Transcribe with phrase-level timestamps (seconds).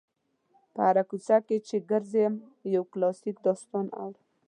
[0.73, 2.33] په هره کوڅه کې چې ګرځم
[2.75, 4.21] یو کلاسیک داستان اورم.